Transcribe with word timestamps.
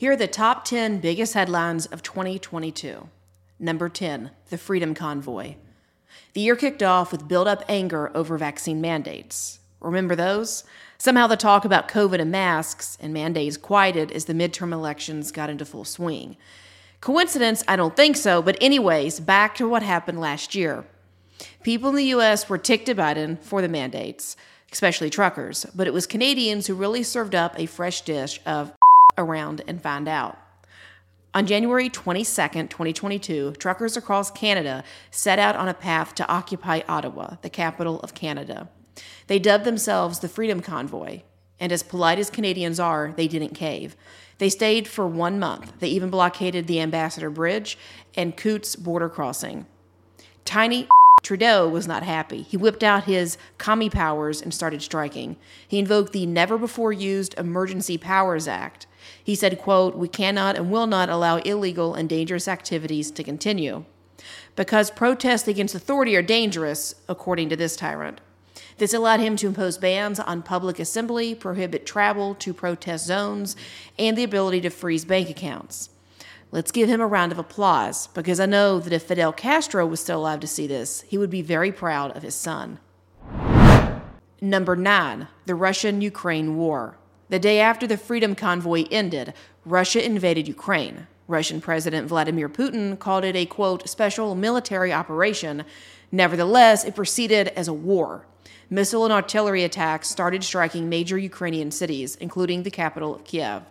Here 0.00 0.12
are 0.12 0.16
the 0.16 0.26
top 0.26 0.64
10 0.64 1.00
biggest 1.00 1.34
headlines 1.34 1.84
of 1.84 2.02
2022. 2.02 3.10
Number 3.58 3.90
10, 3.90 4.30
the 4.48 4.56
Freedom 4.56 4.94
Convoy. 4.94 5.56
The 6.32 6.40
year 6.40 6.56
kicked 6.56 6.82
off 6.82 7.12
with 7.12 7.28
build 7.28 7.46
up 7.46 7.62
anger 7.68 8.10
over 8.16 8.38
vaccine 8.38 8.80
mandates. 8.80 9.60
Remember 9.78 10.16
those? 10.16 10.64
Somehow 10.96 11.26
the 11.26 11.36
talk 11.36 11.66
about 11.66 11.90
COVID 11.90 12.18
and 12.18 12.30
masks 12.30 12.96
and 12.98 13.12
mandates 13.12 13.58
quieted 13.58 14.10
as 14.10 14.24
the 14.24 14.32
midterm 14.32 14.72
elections 14.72 15.30
got 15.30 15.50
into 15.50 15.66
full 15.66 15.84
swing. 15.84 16.38
Coincidence? 17.02 17.62
I 17.68 17.76
don't 17.76 17.94
think 17.94 18.16
so, 18.16 18.40
but, 18.40 18.56
anyways, 18.58 19.20
back 19.20 19.54
to 19.56 19.68
what 19.68 19.82
happened 19.82 20.18
last 20.18 20.54
year. 20.54 20.86
People 21.62 21.90
in 21.90 21.96
the 21.96 22.04
U.S. 22.04 22.48
were 22.48 22.56
ticked 22.56 22.88
at 22.88 22.96
Biden 22.96 23.38
for 23.38 23.60
the 23.60 23.68
mandates, 23.68 24.34
especially 24.72 25.10
truckers, 25.10 25.66
but 25.74 25.86
it 25.86 25.92
was 25.92 26.06
Canadians 26.06 26.68
who 26.68 26.74
really 26.74 27.02
served 27.02 27.34
up 27.34 27.58
a 27.58 27.66
fresh 27.66 28.00
dish 28.00 28.40
of 28.46 28.72
around 29.20 29.62
and 29.68 29.80
find 29.80 30.08
out. 30.08 30.38
On 31.32 31.46
January 31.46 31.88
22, 31.88 32.24
2022, 32.24 33.52
truckers 33.52 33.96
across 33.96 34.32
Canada 34.32 34.82
set 35.12 35.38
out 35.38 35.54
on 35.54 35.68
a 35.68 35.74
path 35.74 36.12
to 36.16 36.28
occupy 36.28 36.80
Ottawa, 36.88 37.36
the 37.42 37.50
capital 37.50 38.00
of 38.00 38.14
Canada. 38.14 38.68
They 39.28 39.38
dubbed 39.38 39.64
themselves 39.64 40.18
the 40.18 40.28
Freedom 40.28 40.60
Convoy, 40.60 41.22
and 41.60 41.70
as 41.70 41.84
polite 41.84 42.18
as 42.18 42.30
Canadians 42.30 42.80
are, 42.80 43.12
they 43.16 43.28
didn't 43.28 43.54
cave. 43.54 43.94
They 44.38 44.48
stayed 44.48 44.88
for 44.88 45.06
one 45.06 45.38
month. 45.38 45.78
They 45.78 45.88
even 45.88 46.10
blockaded 46.10 46.66
the 46.66 46.80
Ambassador 46.80 47.30
Bridge 47.30 47.78
and 48.16 48.36
Coutts 48.36 48.74
border 48.74 49.08
crossing. 49.08 49.66
Tiny 50.44 50.88
Trudeau 51.22 51.68
was 51.68 51.86
not 51.86 52.02
happy. 52.02 52.42
He 52.42 52.56
whipped 52.56 52.82
out 52.82 53.04
his 53.04 53.36
commie 53.58 53.90
powers 53.90 54.40
and 54.40 54.54
started 54.54 54.82
striking. 54.82 55.36
He 55.66 55.78
invoked 55.78 56.12
the 56.12 56.26
never 56.26 56.56
before 56.56 56.92
used 56.92 57.38
Emergency 57.38 57.98
Powers 57.98 58.48
Act. 58.48 58.86
He 59.22 59.34
said, 59.34 59.58
quote, 59.58 59.96
"We 59.96 60.08
cannot 60.08 60.56
and 60.56 60.70
will 60.70 60.86
not 60.86 61.08
allow 61.08 61.36
illegal 61.38 61.94
and 61.94 62.08
dangerous 62.08 62.48
activities 62.48 63.10
to 63.10 63.22
continue." 63.22 63.84
Because 64.56 64.90
protests 64.90 65.48
against 65.48 65.74
authority 65.74 66.16
are 66.16 66.22
dangerous, 66.22 66.94
according 67.08 67.48
to 67.50 67.56
this 67.56 67.76
tyrant. 67.76 68.20
This 68.78 68.94
allowed 68.94 69.20
him 69.20 69.36
to 69.36 69.46
impose 69.46 69.78
bans 69.78 70.18
on 70.18 70.42
public 70.42 70.78
assembly, 70.78 71.34
prohibit 71.34 71.86
travel 71.86 72.34
to 72.36 72.54
protest 72.54 73.06
zones, 73.06 73.56
and 73.98 74.16
the 74.16 74.24
ability 74.24 74.62
to 74.62 74.70
freeze 74.70 75.04
bank 75.04 75.28
accounts. 75.28 75.90
Let's 76.52 76.72
give 76.72 76.88
him 76.88 77.00
a 77.00 77.06
round 77.06 77.30
of 77.30 77.38
applause 77.38 78.08
because 78.08 78.40
I 78.40 78.46
know 78.46 78.80
that 78.80 78.92
if 78.92 79.04
Fidel 79.04 79.32
Castro 79.32 79.86
was 79.86 80.00
still 80.00 80.18
alive 80.18 80.40
to 80.40 80.48
see 80.48 80.66
this, 80.66 81.02
he 81.02 81.16
would 81.16 81.30
be 81.30 81.42
very 81.42 81.70
proud 81.70 82.16
of 82.16 82.24
his 82.24 82.34
son. 82.34 82.80
Number 84.40 84.74
9, 84.74 85.28
the 85.46 85.54
Russian 85.54 86.00
Ukraine 86.00 86.56
War. 86.56 86.96
The 87.28 87.38
day 87.38 87.60
after 87.60 87.86
the 87.86 87.96
Freedom 87.96 88.34
Convoy 88.34 88.86
ended, 88.90 89.32
Russia 89.64 90.04
invaded 90.04 90.48
Ukraine. 90.48 91.06
Russian 91.28 91.60
President 91.60 92.08
Vladimir 92.08 92.48
Putin 92.48 92.98
called 92.98 93.22
it 93.22 93.36
a 93.36 93.46
quote, 93.46 93.88
special 93.88 94.34
military 94.34 94.92
operation. 94.92 95.64
Nevertheless, 96.10 96.84
it 96.84 96.96
proceeded 96.96 97.48
as 97.48 97.68
a 97.68 97.72
war. 97.72 98.26
Missile 98.68 99.04
and 99.04 99.12
artillery 99.12 99.62
attacks 99.62 100.08
started 100.08 100.42
striking 100.42 100.88
major 100.88 101.16
Ukrainian 101.16 101.70
cities, 101.70 102.16
including 102.16 102.64
the 102.64 102.70
capital 102.72 103.14
of 103.14 103.22
Kiev. 103.22 103.62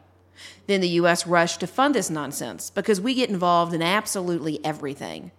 Then 0.68 0.82
the 0.82 0.90
U.S. 0.90 1.26
rushed 1.28 1.60
to 1.62 1.68
fund 1.68 1.96
this 1.96 2.10
nonsense 2.10 2.70
because 2.70 3.02
we 3.02 3.14
get 3.14 3.30
involved 3.30 3.74
in 3.74 3.82
absolutely 3.82 4.64
everything. 4.64 5.32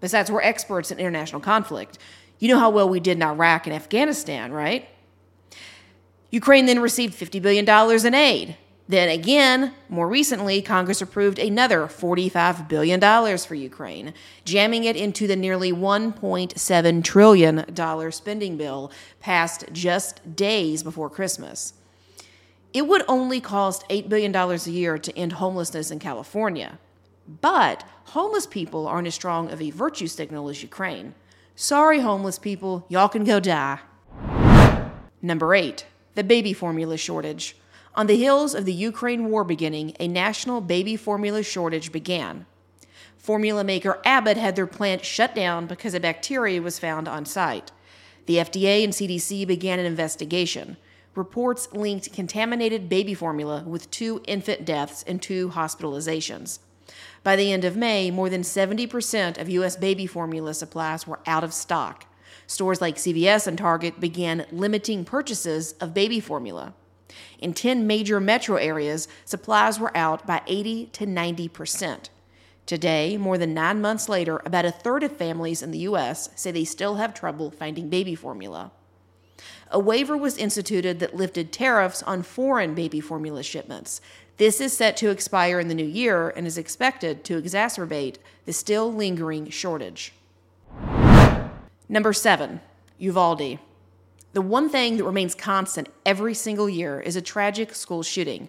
Besides, 0.00 0.30
we're 0.30 0.42
experts 0.42 0.90
in 0.90 0.98
international 0.98 1.40
conflict. 1.40 1.98
You 2.38 2.48
know 2.48 2.58
how 2.58 2.70
well 2.70 2.88
we 2.88 3.00
did 3.00 3.16
in 3.16 3.22
Iraq 3.22 3.66
and 3.66 3.74
Afghanistan, 3.74 4.52
right? 4.52 4.88
Ukraine 6.30 6.66
then 6.66 6.80
received 6.80 7.18
$50 7.18 7.40
billion 7.40 8.06
in 8.06 8.14
aid. 8.14 8.56
Then 8.88 9.10
again, 9.10 9.74
more 9.90 10.08
recently, 10.08 10.62
Congress 10.62 11.02
approved 11.02 11.38
another 11.38 11.80
$45 11.80 12.68
billion 12.68 13.38
for 13.38 13.54
Ukraine, 13.54 14.14
jamming 14.46 14.84
it 14.84 14.96
into 14.96 15.26
the 15.26 15.36
nearly 15.36 15.72
$1.7 15.72 17.04
trillion 17.04 18.12
spending 18.12 18.56
bill 18.56 18.90
passed 19.20 19.64
just 19.72 20.34
days 20.34 20.82
before 20.82 21.10
Christmas. 21.10 21.74
It 22.72 22.86
would 22.86 23.02
only 23.08 23.40
cost 23.40 23.88
$8 23.88 24.08
billion 24.08 24.34
a 24.34 24.56
year 24.56 24.98
to 24.98 25.16
end 25.16 25.34
homelessness 25.34 25.90
in 25.90 25.98
California. 25.98 26.78
But 27.40 27.84
homeless 28.06 28.46
people 28.46 28.86
aren't 28.86 29.06
as 29.06 29.14
strong 29.14 29.50
of 29.50 29.60
a 29.60 29.70
virtue 29.70 30.06
signal 30.06 30.48
as 30.48 30.62
Ukraine. 30.62 31.14
Sorry, 31.56 32.00
homeless 32.00 32.38
people, 32.38 32.86
y'all 32.88 33.08
can 33.08 33.24
go 33.24 33.40
die. 33.40 33.80
Number 35.20 35.54
eight, 35.54 35.86
the 36.14 36.24
baby 36.24 36.52
formula 36.52 36.96
shortage. 36.96 37.56
On 37.94 38.06
the 38.06 38.16
heels 38.16 38.54
of 38.54 38.64
the 38.64 38.72
Ukraine 38.72 39.28
war 39.30 39.44
beginning, 39.44 39.96
a 39.98 40.06
national 40.06 40.60
baby 40.60 40.94
formula 40.94 41.42
shortage 41.42 41.90
began. 41.90 42.46
Formula 43.16 43.64
maker 43.64 44.00
Abbott 44.04 44.36
had 44.36 44.56
their 44.56 44.66
plant 44.66 45.04
shut 45.04 45.34
down 45.34 45.66
because 45.66 45.94
a 45.94 46.00
bacteria 46.00 46.62
was 46.62 46.78
found 46.78 47.08
on 47.08 47.26
site. 47.26 47.72
The 48.26 48.36
FDA 48.36 48.84
and 48.84 48.92
CDC 48.92 49.46
began 49.46 49.78
an 49.78 49.86
investigation. 49.86 50.76
Reports 51.18 51.72
linked 51.72 52.12
contaminated 52.12 52.88
baby 52.88 53.12
formula 53.12 53.64
with 53.66 53.90
two 53.90 54.22
infant 54.28 54.64
deaths 54.64 55.02
and 55.04 55.20
two 55.20 55.48
hospitalizations. 55.48 56.60
By 57.24 57.34
the 57.34 57.52
end 57.52 57.64
of 57.64 57.76
May, 57.76 58.12
more 58.12 58.30
than 58.30 58.42
70% 58.42 59.36
of 59.36 59.48
U.S. 59.48 59.74
baby 59.74 60.06
formula 60.06 60.54
supplies 60.54 61.08
were 61.08 61.18
out 61.26 61.42
of 61.42 61.52
stock. 61.52 62.06
Stores 62.46 62.80
like 62.80 62.94
CVS 62.94 63.48
and 63.48 63.58
Target 63.58 63.98
began 63.98 64.46
limiting 64.52 65.04
purchases 65.04 65.72
of 65.80 65.92
baby 65.92 66.20
formula. 66.20 66.72
In 67.40 67.52
10 67.52 67.84
major 67.84 68.20
metro 68.20 68.54
areas, 68.54 69.08
supplies 69.24 69.80
were 69.80 69.94
out 69.96 70.24
by 70.24 70.42
80 70.46 70.86
to 70.86 71.04
90 71.04 71.48
percent. 71.48 72.10
Today, 72.64 73.16
more 73.16 73.38
than 73.38 73.52
nine 73.52 73.80
months 73.80 74.08
later, 74.08 74.40
about 74.44 74.66
a 74.66 74.70
third 74.70 75.02
of 75.02 75.16
families 75.16 75.62
in 75.62 75.72
the 75.72 75.78
U.S. 75.78 76.28
say 76.36 76.52
they 76.52 76.64
still 76.64 76.94
have 76.94 77.12
trouble 77.12 77.50
finding 77.50 77.88
baby 77.88 78.14
formula. 78.14 78.70
A 79.70 79.78
waiver 79.78 80.16
was 80.16 80.38
instituted 80.38 80.98
that 81.00 81.14
lifted 81.14 81.52
tariffs 81.52 82.02
on 82.04 82.22
foreign 82.22 82.74
baby 82.74 83.00
formula 83.00 83.42
shipments. 83.42 84.00
This 84.38 84.60
is 84.60 84.74
set 84.74 84.96
to 84.98 85.10
expire 85.10 85.60
in 85.60 85.68
the 85.68 85.74
new 85.74 85.84
year 85.84 86.30
and 86.30 86.46
is 86.46 86.56
expected 86.56 87.22
to 87.24 87.40
exacerbate 87.40 88.16
the 88.46 88.52
still 88.54 88.92
lingering 88.92 89.50
shortage. 89.50 90.14
Number 91.88 92.12
seven, 92.14 92.60
Uvalde. 92.98 93.58
The 94.32 94.42
one 94.42 94.70
thing 94.70 94.96
that 94.96 95.04
remains 95.04 95.34
constant 95.34 95.88
every 96.06 96.34
single 96.34 96.68
year 96.68 97.00
is 97.00 97.16
a 97.16 97.22
tragic 97.22 97.74
school 97.74 98.02
shooting. 98.02 98.48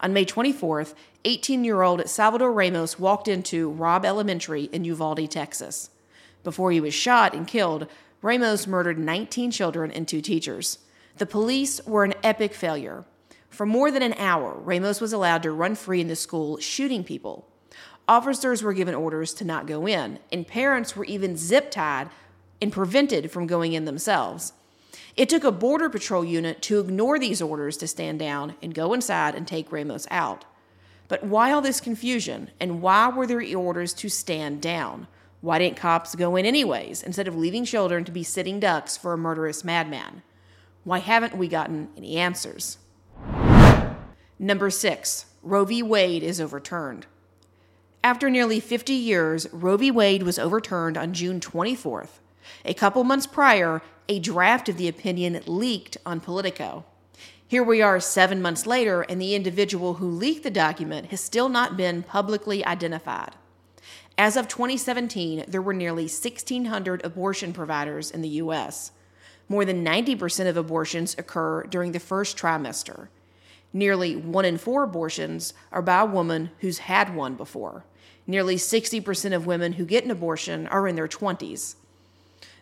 On 0.00 0.12
May 0.12 0.24
24th, 0.24 0.94
18 1.24 1.64
year 1.64 1.80
old 1.80 2.06
Salvador 2.08 2.52
Ramos 2.52 2.98
walked 2.98 3.28
into 3.28 3.70
Robb 3.70 4.04
Elementary 4.04 4.64
in 4.64 4.84
Uvalde, 4.84 5.30
Texas. 5.30 5.90
Before 6.44 6.72
he 6.72 6.80
was 6.80 6.94
shot 6.94 7.34
and 7.34 7.46
killed, 7.46 7.86
Ramos 8.20 8.66
murdered 8.66 8.98
19 8.98 9.50
children 9.52 9.92
and 9.92 10.08
two 10.08 10.20
teachers. 10.20 10.78
The 11.18 11.26
police 11.26 11.80
were 11.86 12.04
an 12.04 12.14
epic 12.22 12.52
failure. 12.52 13.04
For 13.48 13.64
more 13.64 13.90
than 13.90 14.02
an 14.02 14.14
hour, 14.14 14.54
Ramos 14.54 15.00
was 15.00 15.12
allowed 15.12 15.42
to 15.44 15.52
run 15.52 15.74
free 15.74 16.00
in 16.00 16.08
the 16.08 16.16
school, 16.16 16.58
shooting 16.58 17.04
people. 17.04 17.48
Officers 18.08 18.62
were 18.62 18.72
given 18.72 18.94
orders 18.94 19.34
to 19.34 19.44
not 19.44 19.66
go 19.66 19.86
in, 19.86 20.18
and 20.32 20.46
parents 20.46 20.96
were 20.96 21.04
even 21.04 21.36
zip 21.36 21.70
tied 21.70 22.08
and 22.60 22.72
prevented 22.72 23.30
from 23.30 23.46
going 23.46 23.72
in 23.72 23.84
themselves. 23.84 24.52
It 25.16 25.28
took 25.28 25.44
a 25.44 25.52
Border 25.52 25.88
Patrol 25.88 26.24
unit 26.24 26.62
to 26.62 26.80
ignore 26.80 27.18
these 27.18 27.42
orders 27.42 27.76
to 27.78 27.86
stand 27.86 28.18
down 28.18 28.54
and 28.62 28.74
go 28.74 28.94
inside 28.94 29.34
and 29.34 29.46
take 29.46 29.70
Ramos 29.70 30.06
out. 30.10 30.44
But 31.06 31.24
why 31.24 31.52
all 31.52 31.60
this 31.60 31.80
confusion, 31.80 32.50
and 32.60 32.82
why 32.82 33.08
were 33.08 33.26
there 33.26 33.42
orders 33.56 33.94
to 33.94 34.08
stand 34.08 34.60
down? 34.60 35.06
Why 35.40 35.58
didn't 35.58 35.76
cops 35.76 36.14
go 36.16 36.34
in 36.36 36.44
anyways, 36.44 37.02
instead 37.02 37.28
of 37.28 37.36
leaving 37.36 37.64
children 37.64 38.04
to 38.04 38.12
be 38.12 38.24
sitting 38.24 38.58
ducks 38.58 38.96
for 38.96 39.12
a 39.12 39.18
murderous 39.18 39.62
madman? 39.62 40.22
Why 40.82 40.98
haven't 40.98 41.36
we 41.36 41.46
gotten 41.46 41.88
any 41.96 42.16
answers? 42.16 42.78
Number 44.38 44.70
six, 44.70 45.26
Roe 45.42 45.64
v. 45.64 45.82
Wade 45.82 46.22
is 46.22 46.40
overturned. 46.40 47.06
After 48.02 48.30
nearly 48.30 48.60
50 48.60 48.92
years, 48.92 49.46
Roe 49.52 49.76
v. 49.76 49.90
Wade 49.90 50.22
was 50.22 50.38
overturned 50.38 50.96
on 50.96 51.12
June 51.12 51.40
24th. 51.40 52.20
A 52.64 52.74
couple 52.74 53.04
months 53.04 53.26
prior, 53.26 53.82
a 54.08 54.18
draft 54.18 54.68
of 54.68 54.76
the 54.76 54.88
opinion 54.88 55.40
leaked 55.46 55.98
on 56.06 56.20
Politico. 56.20 56.84
Here 57.46 57.62
we 57.62 57.82
are 57.82 58.00
seven 58.00 58.42
months 58.42 58.66
later, 58.66 59.02
and 59.02 59.20
the 59.20 59.34
individual 59.34 59.94
who 59.94 60.08
leaked 60.08 60.42
the 60.42 60.50
document 60.50 61.06
has 61.10 61.20
still 61.20 61.48
not 61.48 61.76
been 61.76 62.02
publicly 62.02 62.64
identified. 62.64 63.34
As 64.18 64.36
of 64.36 64.48
2017, 64.48 65.44
there 65.46 65.62
were 65.62 65.72
nearly 65.72 66.02
1,600 66.02 67.04
abortion 67.04 67.52
providers 67.52 68.10
in 68.10 68.20
the 68.20 68.28
U.S. 68.40 68.90
More 69.48 69.64
than 69.64 69.84
90% 69.84 70.48
of 70.48 70.56
abortions 70.56 71.14
occur 71.16 71.62
during 71.62 71.92
the 71.92 72.00
first 72.00 72.36
trimester. 72.36 73.06
Nearly 73.72 74.16
one 74.16 74.44
in 74.44 74.58
four 74.58 74.82
abortions 74.82 75.54
are 75.70 75.82
by 75.82 76.00
a 76.00 76.06
woman 76.06 76.50
who's 76.58 76.78
had 76.78 77.14
one 77.14 77.36
before. 77.36 77.84
Nearly 78.26 78.56
60% 78.56 79.36
of 79.36 79.46
women 79.46 79.74
who 79.74 79.84
get 79.84 80.04
an 80.04 80.10
abortion 80.10 80.66
are 80.66 80.88
in 80.88 80.96
their 80.96 81.06
20s. 81.06 81.76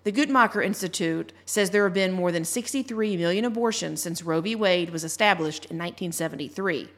The 0.05 0.13
Guttmacher 0.13 0.63
Institute 0.63 1.33
says 1.47 1.71
there 1.71 1.85
have 1.85 1.95
been 1.95 2.13
more 2.13 2.33
than 2.33 2.45
63 2.45 3.17
million 3.17 3.47
abortions 3.47 4.03
since 4.03 4.23
Roe 4.23 4.43
v. 4.43 4.55
Wade 4.55 4.91
was 4.91 5.05
established 5.05 5.65
in 5.65 5.79
1973. 5.79 6.91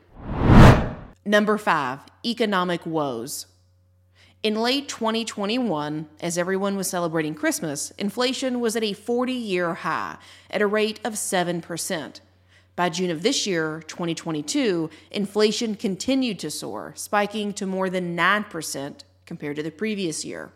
Number 1.25 1.59
five, 1.59 2.01
economic 2.25 2.85
woes. 2.85 3.47
In 4.41 4.55
late 4.55 4.89
2021, 4.89 6.09
as 6.21 6.39
everyone 6.39 6.77
was 6.77 6.89
celebrating 6.89 7.35
Christmas, 7.35 7.91
inflation 7.99 8.61
was 8.61 8.77
at 8.77 8.85
a 8.85 8.93
40 8.93 9.33
year 9.33 9.75
high 9.75 10.17
at 10.49 10.63
a 10.63 10.67
rate 10.67 11.01
of 11.03 11.15
7%. 11.15 12.21
By 12.77 12.89
June 12.89 13.11
of 13.11 13.25
this 13.25 13.49
year, 13.49 13.83
2022, 13.89 14.91
inflation 15.11 15.75
continued 15.75 16.39
to 16.39 16.53
soar, 16.53 16.93
spiking 16.95 17.53
to 17.55 17.67
more 17.67 17.91
than 17.91 18.17
9% 18.17 19.01
compared 19.27 19.57
to 19.57 19.65
the 19.65 19.73
previous 19.73 20.25
year. 20.25 20.53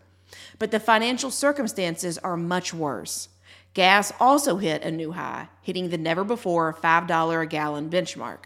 But 0.59 0.71
the 0.71 0.79
financial 0.79 1.29
circumstances 1.29 2.17
are 2.19 2.37
much 2.37 2.73
worse. 2.73 3.27
Gas 3.73 4.13
also 4.17 4.55
hit 4.55 4.81
a 4.83 4.91
new 4.91 5.11
high, 5.11 5.49
hitting 5.61 5.89
the 5.89 5.97
never 5.97 6.23
before 6.23 6.73
$5 6.73 7.41
a 7.41 7.45
gallon 7.47 7.89
benchmark. 7.89 8.45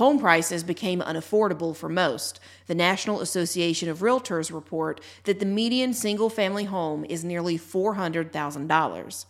Home 0.00 0.18
prices 0.18 0.64
became 0.64 1.02
unaffordable 1.02 1.76
for 1.76 1.90
most. 1.90 2.40
The 2.68 2.74
National 2.74 3.20
Association 3.20 3.90
of 3.90 3.98
Realtors 3.98 4.50
report 4.50 4.98
that 5.24 5.40
the 5.40 5.44
median 5.44 5.92
single 5.92 6.30
family 6.30 6.64
home 6.64 7.04
is 7.04 7.22
nearly 7.22 7.58
$400,000. 7.58 9.24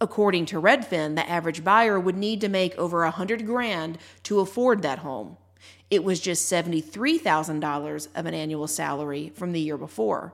According 0.00 0.46
to 0.46 0.62
Redfin, 0.62 1.16
the 1.16 1.28
average 1.28 1.64
buyer 1.64 1.98
would 1.98 2.16
need 2.16 2.40
to 2.42 2.48
make 2.48 2.76
over 2.76 3.02
a 3.02 3.08
100 3.08 3.44
grand 3.44 3.98
to 4.22 4.38
afford 4.38 4.82
that 4.82 5.00
home. 5.00 5.36
It 5.90 6.04
was 6.04 6.20
just 6.20 6.48
$73,000 6.48 8.08
of 8.14 8.26
an 8.26 8.34
annual 8.34 8.68
salary 8.68 9.32
from 9.34 9.50
the 9.50 9.60
year 9.60 9.76
before. 9.76 10.32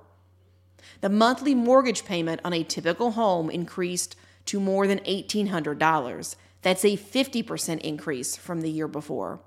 The 1.00 1.08
monthly 1.08 1.54
mortgage 1.54 2.04
payment 2.04 2.42
on 2.44 2.52
a 2.52 2.64
typical 2.64 3.12
home 3.12 3.48
increased 3.48 4.14
to 4.44 4.60
more 4.60 4.86
than 4.86 4.98
$1,800. 4.98 6.36
That's 6.60 6.84
a 6.84 6.98
50% 6.98 7.80
increase 7.80 8.36
from 8.36 8.60
the 8.60 8.70
year 8.70 8.86
before. 8.86 9.40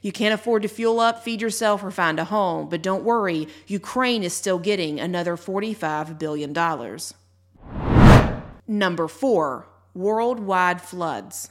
You 0.00 0.12
can't 0.12 0.34
afford 0.34 0.62
to 0.62 0.68
fuel 0.68 1.00
up, 1.00 1.22
feed 1.22 1.40
yourself, 1.40 1.82
or 1.82 1.90
find 1.90 2.18
a 2.18 2.24
home, 2.24 2.68
but 2.68 2.82
don't 2.82 3.04
worry, 3.04 3.48
Ukraine 3.66 4.22
is 4.22 4.32
still 4.32 4.58
getting 4.58 5.00
another 5.00 5.36
$45 5.36 6.18
billion. 6.18 6.52
Number 8.66 9.08
four, 9.08 9.68
worldwide 9.94 10.80
floods. 10.80 11.50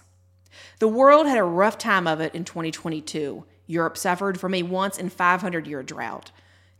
The 0.80 0.88
world 0.88 1.28
had 1.28 1.38
a 1.38 1.44
rough 1.44 1.78
time 1.78 2.08
of 2.08 2.20
it 2.20 2.36
in 2.36 2.44
2022. 2.44 3.46
Europe 3.68 3.98
suffered 3.98 4.40
from 4.40 4.54
a 4.54 4.64
once 4.64 4.98
in 4.98 5.10
500 5.10 5.68
year 5.68 5.84
drought. 5.84 6.32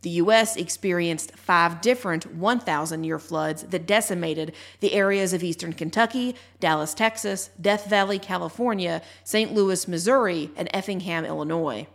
The 0.02 0.10
U.S. 0.10 0.56
experienced 0.56 1.36
five 1.36 1.80
different 1.80 2.34
1,000 2.34 3.04
year 3.04 3.20
floods 3.20 3.62
that 3.62 3.86
decimated 3.86 4.52
the 4.80 4.92
areas 4.92 5.32
of 5.32 5.44
eastern 5.44 5.72
Kentucky, 5.72 6.34
Dallas, 6.58 6.92
Texas, 6.92 7.50
Death 7.60 7.86
Valley, 7.86 8.18
California, 8.18 9.00
St. 9.22 9.54
Louis, 9.54 9.86
Missouri, 9.86 10.50
and 10.56 10.68
Effingham, 10.74 11.24
Illinois. 11.24 11.86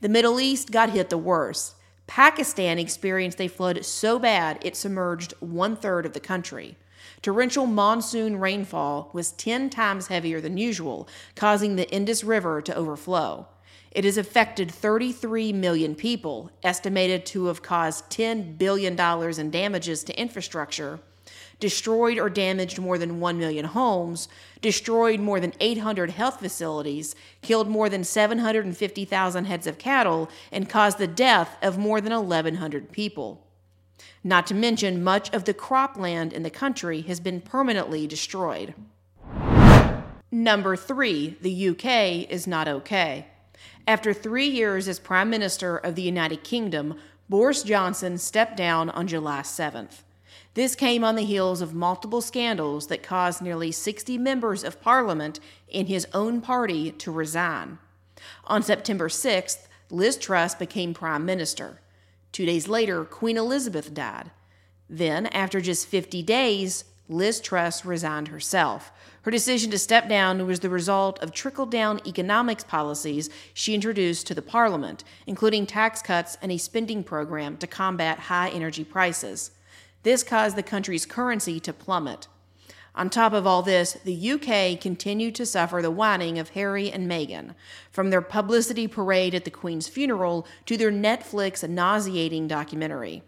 The 0.00 0.08
Middle 0.08 0.40
East 0.40 0.70
got 0.70 0.90
hit 0.90 1.10
the 1.10 1.18
worst. 1.18 1.74
Pakistan 2.06 2.78
experienced 2.78 3.40
a 3.40 3.48
flood 3.48 3.84
so 3.84 4.18
bad 4.18 4.58
it 4.62 4.74
submerged 4.74 5.34
one 5.40 5.76
third 5.76 6.06
of 6.06 6.14
the 6.14 6.20
country. 6.20 6.76
Torrential 7.22 7.66
monsoon 7.66 8.40
rainfall 8.40 9.10
was 9.12 9.32
10 9.32 9.68
times 9.68 10.06
heavier 10.06 10.40
than 10.40 10.56
usual, 10.56 11.06
causing 11.36 11.76
the 11.76 11.88
Indus 11.90 12.24
River 12.24 12.62
to 12.62 12.74
overflow. 12.74 13.46
It 13.90 14.04
has 14.04 14.16
affected 14.16 14.70
33 14.70 15.52
million 15.52 15.96
people, 15.96 16.50
estimated 16.62 17.26
to 17.26 17.46
have 17.46 17.62
caused 17.62 18.08
$10 18.10 18.56
billion 18.56 18.98
in 18.98 19.50
damages 19.50 20.04
to 20.04 20.20
infrastructure, 20.20 21.00
destroyed 21.58 22.16
or 22.16 22.30
damaged 22.30 22.78
more 22.78 22.98
than 22.98 23.18
1 23.18 23.38
million 23.38 23.64
homes, 23.64 24.28
destroyed 24.62 25.18
more 25.18 25.40
than 25.40 25.54
800 25.58 26.10
health 26.10 26.38
facilities, 26.38 27.16
killed 27.42 27.68
more 27.68 27.88
than 27.88 28.04
750,000 28.04 29.44
heads 29.46 29.66
of 29.66 29.78
cattle, 29.78 30.30
and 30.52 30.68
caused 30.68 30.98
the 30.98 31.08
death 31.08 31.56
of 31.60 31.76
more 31.76 32.00
than 32.00 32.12
1,100 32.12 32.92
people. 32.92 33.44
Not 34.22 34.46
to 34.46 34.54
mention, 34.54 35.02
much 35.02 35.34
of 35.34 35.44
the 35.44 35.54
cropland 35.54 36.32
in 36.32 36.44
the 36.44 36.50
country 36.50 37.00
has 37.02 37.18
been 37.18 37.40
permanently 37.40 38.06
destroyed. 38.06 38.74
Number 40.30 40.76
three, 40.76 41.36
the 41.40 41.70
UK 41.70 42.30
is 42.30 42.46
not 42.46 42.68
okay. 42.68 43.26
After 43.86 44.12
three 44.12 44.46
years 44.46 44.88
as 44.88 44.98
Prime 44.98 45.30
Minister 45.30 45.76
of 45.76 45.94
the 45.94 46.02
United 46.02 46.44
Kingdom, 46.44 46.96
Boris 47.28 47.62
Johnson 47.62 48.18
stepped 48.18 48.56
down 48.56 48.90
on 48.90 49.06
July 49.06 49.40
7th. 49.40 50.02
This 50.54 50.74
came 50.74 51.04
on 51.04 51.14
the 51.14 51.24
heels 51.24 51.60
of 51.60 51.74
multiple 51.74 52.20
scandals 52.20 52.88
that 52.88 53.02
caused 53.02 53.40
nearly 53.40 53.70
60 53.70 54.18
members 54.18 54.64
of 54.64 54.80
Parliament 54.80 55.38
in 55.68 55.86
his 55.86 56.06
own 56.12 56.40
party 56.40 56.90
to 56.90 57.12
resign. 57.12 57.78
On 58.44 58.62
September 58.62 59.08
6th, 59.08 59.68
Liz 59.90 60.16
Truss 60.16 60.54
became 60.54 60.92
Prime 60.92 61.24
Minister. 61.24 61.80
Two 62.32 62.46
days 62.46 62.68
later, 62.68 63.04
Queen 63.04 63.36
Elizabeth 63.36 63.94
died. 63.94 64.30
Then, 64.88 65.26
after 65.26 65.60
just 65.60 65.86
50 65.86 66.22
days, 66.22 66.84
Liz 67.08 67.40
Truss 67.40 67.84
resigned 67.84 68.28
herself. 68.28 68.92
Her 69.22 69.30
decision 69.30 69.70
to 69.70 69.78
step 69.78 70.08
down 70.08 70.46
was 70.46 70.60
the 70.60 70.70
result 70.70 71.18
of 71.18 71.32
trickle 71.32 71.66
down 71.66 72.00
economics 72.06 72.64
policies 72.64 73.28
she 73.52 73.74
introduced 73.74 74.26
to 74.26 74.34
the 74.34 74.40
parliament, 74.40 75.04
including 75.26 75.66
tax 75.66 76.00
cuts 76.00 76.38
and 76.40 76.50
a 76.50 76.56
spending 76.56 77.04
program 77.04 77.58
to 77.58 77.66
combat 77.66 78.18
high 78.18 78.48
energy 78.48 78.82
prices. 78.82 79.50
This 80.02 80.22
caused 80.22 80.56
the 80.56 80.62
country's 80.62 81.04
currency 81.04 81.60
to 81.60 81.72
plummet. 81.74 82.28
On 82.94 83.10
top 83.10 83.34
of 83.34 83.46
all 83.46 83.62
this, 83.62 83.92
the 84.04 84.30
UK 84.32 84.80
continued 84.80 85.34
to 85.36 85.46
suffer 85.46 85.80
the 85.82 85.90
whining 85.90 86.38
of 86.38 86.50
Harry 86.50 86.90
and 86.90 87.08
Meghan, 87.08 87.54
from 87.90 88.10
their 88.10 88.22
publicity 88.22 88.88
parade 88.88 89.34
at 89.34 89.44
the 89.44 89.50
Queen's 89.50 89.86
funeral 89.86 90.46
to 90.66 90.76
their 90.76 90.90
Netflix 90.90 91.66
nauseating 91.68 92.48
documentary. 92.48 93.22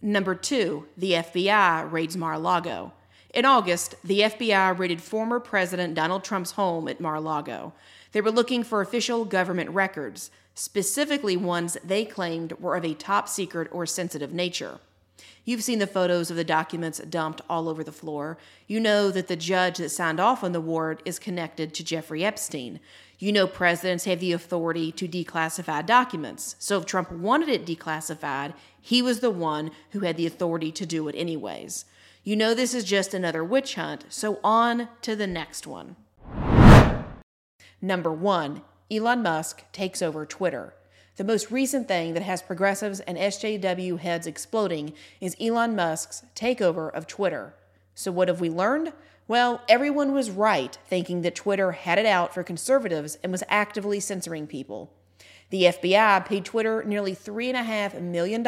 Number 0.00 0.34
two, 0.34 0.86
the 0.96 1.12
FBI 1.12 1.90
raids 1.90 2.16
Mar 2.16 2.34
a 2.34 2.38
Lago. 2.38 2.92
In 3.36 3.44
August, 3.44 3.96
the 4.02 4.20
FBI 4.20 4.78
raided 4.78 5.02
former 5.02 5.38
President 5.38 5.92
Donald 5.92 6.24
Trump's 6.24 6.52
home 6.52 6.88
at 6.88 7.00
Mar 7.02 7.16
a 7.16 7.20
Lago. 7.20 7.74
They 8.12 8.22
were 8.22 8.30
looking 8.30 8.62
for 8.62 8.80
official 8.80 9.26
government 9.26 9.68
records, 9.68 10.30
specifically 10.54 11.36
ones 11.36 11.76
they 11.84 12.06
claimed 12.06 12.52
were 12.52 12.76
of 12.76 12.84
a 12.86 12.94
top 12.94 13.28
secret 13.28 13.68
or 13.70 13.84
sensitive 13.84 14.32
nature. 14.32 14.80
You've 15.44 15.62
seen 15.62 15.78
the 15.78 15.86
photos 15.86 16.30
of 16.30 16.36
the 16.36 16.44
documents 16.44 16.98
dumped 16.98 17.40
all 17.48 17.68
over 17.68 17.84
the 17.84 17.92
floor. 17.92 18.36
You 18.66 18.80
know 18.80 19.10
that 19.10 19.28
the 19.28 19.36
judge 19.36 19.78
that 19.78 19.90
signed 19.90 20.20
off 20.20 20.42
on 20.42 20.52
the 20.52 20.60
warrant 20.60 21.00
is 21.04 21.18
connected 21.18 21.72
to 21.74 21.84
Jeffrey 21.84 22.24
Epstein. 22.24 22.80
You 23.18 23.32
know 23.32 23.46
presidents 23.46 24.04
have 24.04 24.20
the 24.20 24.32
authority 24.32 24.92
to 24.92 25.08
declassify 25.08 25.86
documents. 25.86 26.56
So 26.58 26.78
if 26.78 26.86
Trump 26.86 27.10
wanted 27.10 27.48
it 27.48 27.64
declassified, 27.64 28.54
he 28.80 29.00
was 29.00 29.20
the 29.20 29.30
one 29.30 29.70
who 29.92 30.00
had 30.00 30.16
the 30.16 30.26
authority 30.26 30.70
to 30.72 30.84
do 30.84 31.08
it 31.08 31.14
anyways. 31.14 31.84
You 32.24 32.36
know 32.36 32.54
this 32.54 32.74
is 32.74 32.84
just 32.84 33.14
another 33.14 33.44
witch 33.44 33.76
hunt, 33.76 34.06
so 34.08 34.40
on 34.42 34.88
to 35.02 35.14
the 35.14 35.26
next 35.26 35.66
one. 35.66 35.96
Number 37.80 38.12
one, 38.12 38.62
Elon 38.90 39.22
Musk 39.22 39.64
takes 39.72 40.02
over 40.02 40.26
Twitter. 40.26 40.74
The 41.16 41.24
most 41.24 41.50
recent 41.50 41.88
thing 41.88 42.12
that 42.12 42.22
has 42.22 42.42
progressives 42.42 43.00
and 43.00 43.16
SJW 43.16 44.00
heads 44.00 44.26
exploding 44.26 44.92
is 45.18 45.34
Elon 45.40 45.74
Musk's 45.74 46.22
takeover 46.34 46.92
of 46.92 47.06
Twitter. 47.06 47.54
So, 47.94 48.12
what 48.12 48.28
have 48.28 48.38
we 48.38 48.50
learned? 48.50 48.92
Well, 49.26 49.62
everyone 49.66 50.12
was 50.12 50.30
right 50.30 50.76
thinking 50.88 51.22
that 51.22 51.34
Twitter 51.34 51.72
had 51.72 51.98
it 51.98 52.04
out 52.04 52.34
for 52.34 52.42
conservatives 52.42 53.16
and 53.22 53.32
was 53.32 53.42
actively 53.48 53.98
censoring 53.98 54.46
people. 54.46 54.92
The 55.48 55.64
FBI 55.64 56.26
paid 56.26 56.44
Twitter 56.44 56.84
nearly 56.84 57.14
$3.5 57.14 57.98
million 58.02 58.44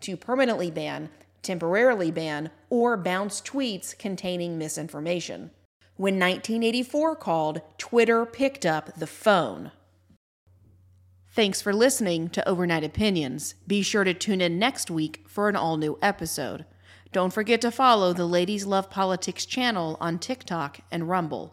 to 0.00 0.16
permanently 0.18 0.70
ban, 0.70 1.08
temporarily 1.42 2.10
ban, 2.10 2.50
or 2.68 2.98
bounce 2.98 3.40
tweets 3.40 3.96
containing 3.96 4.58
misinformation. 4.58 5.50
When 5.96 6.14
1984 6.18 7.16
called, 7.16 7.62
Twitter 7.78 8.26
picked 8.26 8.66
up 8.66 8.94
the 8.96 9.06
phone. 9.06 9.72
Thanks 11.36 11.60
for 11.60 11.74
listening 11.74 12.30
to 12.30 12.48
Overnight 12.48 12.82
Opinions. 12.82 13.56
Be 13.66 13.82
sure 13.82 14.04
to 14.04 14.14
tune 14.14 14.40
in 14.40 14.58
next 14.58 14.90
week 14.90 15.22
for 15.28 15.50
an 15.50 15.54
all 15.54 15.76
new 15.76 15.98
episode. 16.00 16.64
Don't 17.12 17.30
forget 17.30 17.60
to 17.60 17.70
follow 17.70 18.14
the 18.14 18.24
Ladies 18.24 18.64
Love 18.64 18.88
Politics 18.88 19.44
channel 19.44 19.98
on 20.00 20.18
TikTok 20.18 20.80
and 20.90 21.10
Rumble. 21.10 21.52